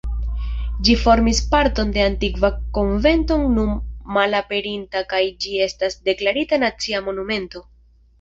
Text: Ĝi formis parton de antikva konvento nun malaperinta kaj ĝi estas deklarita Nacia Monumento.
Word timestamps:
Ĝi 0.85 0.93
formis 1.01 1.41
parton 1.49 1.91
de 1.97 2.01
antikva 2.05 2.49
konvento 2.77 3.37
nun 3.57 3.75
malaperinta 4.15 5.03
kaj 5.13 5.21
ĝi 5.45 5.53
estas 5.67 5.99
deklarita 6.09 6.61
Nacia 6.65 7.03
Monumento. 7.11 7.63